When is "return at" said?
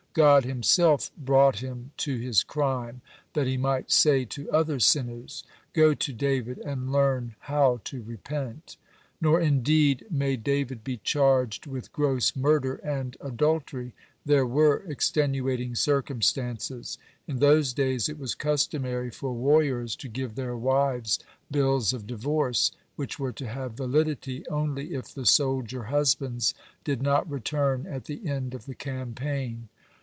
27.31-28.03